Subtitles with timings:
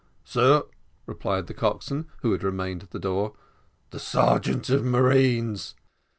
[0.23, 0.63] "Sir,"
[1.05, 3.35] replied the coxswain, who had remained at the door.
[3.91, 5.75] "The sergeant of marines."